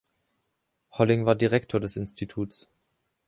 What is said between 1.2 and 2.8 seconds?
war Direktor des Instituts.